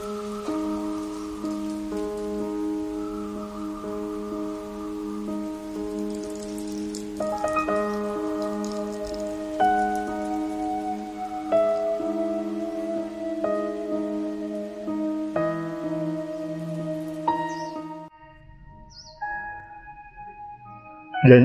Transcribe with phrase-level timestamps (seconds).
[0.00, 0.06] 人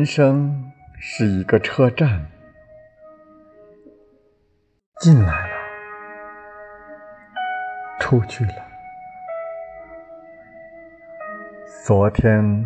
[0.06, 2.28] 生是一个车站。
[5.00, 5.53] 进来。
[8.14, 8.54] 出去了。
[11.84, 12.64] 昨天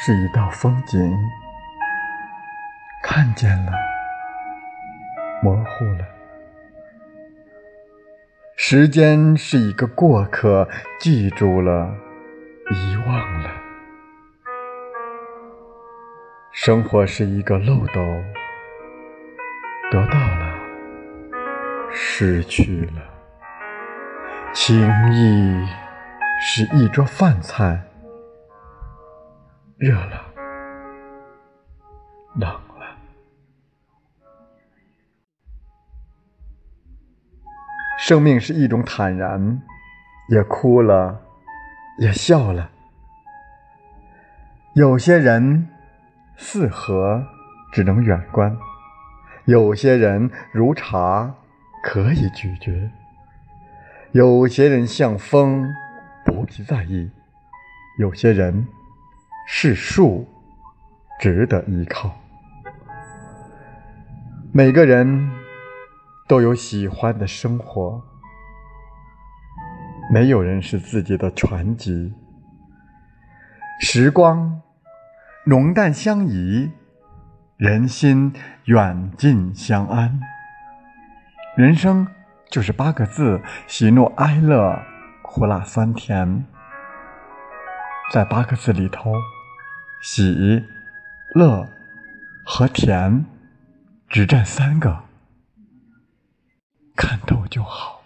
[0.00, 0.98] 是一道风景，
[3.04, 3.70] 看见了，
[5.44, 6.04] 模糊了。
[8.56, 10.68] 时间是一个过客，
[10.98, 11.94] 记住了，
[12.72, 13.50] 遗忘了。
[16.50, 18.02] 生活是一个漏斗，
[19.92, 20.17] 得到
[22.20, 23.02] 失去了；
[24.52, 24.76] 情
[25.12, 25.64] 谊
[26.40, 27.80] 是一桌饭菜，
[29.76, 30.24] 热了，
[32.34, 32.96] 冷了。
[38.00, 39.62] 生命是一种坦然，
[40.28, 41.20] 也哭了，
[42.00, 42.68] 也笑了。
[44.74, 45.68] 有些人。
[46.40, 47.24] 四合
[47.72, 48.56] 只能远观，
[49.44, 51.34] 有些人如茶
[51.82, 52.90] 可以咀嚼，
[54.12, 55.66] 有些人像风
[56.24, 57.10] 不必在意，
[57.98, 58.66] 有些人
[59.46, 60.26] 是树
[61.20, 62.14] 值得依靠。
[64.52, 65.30] 每个人
[66.28, 68.02] 都有喜欢的生活，
[70.12, 72.12] 没有人是自己的传奇。
[73.80, 74.60] 时光。
[75.46, 76.70] 浓淡相宜，
[77.56, 78.34] 人心
[78.66, 80.20] 远近相安。
[81.58, 82.06] 人生
[82.48, 84.80] 就是八个字：喜怒哀乐，
[85.22, 86.46] 苦辣酸甜。
[88.12, 89.12] 在八个字里头，
[90.00, 90.64] 喜、
[91.34, 91.68] 乐
[92.46, 93.26] 和甜
[94.08, 95.00] 只占三个，
[96.94, 97.97] 看透就好。